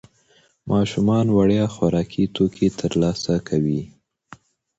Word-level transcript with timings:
ماشومان 0.71 1.25
وړیا 1.37 1.65
خوراکي 1.75 2.23
توکي 2.35 2.67
ترلاسه 2.79 3.33
کوي. 3.47 3.81